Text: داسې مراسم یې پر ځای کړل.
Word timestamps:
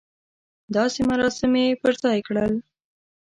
داسې 0.75 0.99
مراسم 1.09 1.51
یې 1.61 1.79
پر 1.81 1.93
ځای 2.03 2.19
کړل. 2.27 2.53